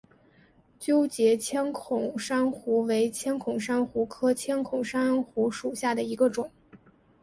[0.79, 6.49] 纠结千孔珊瑚为千孔珊瑚科千孔珊瑚属下的一个种。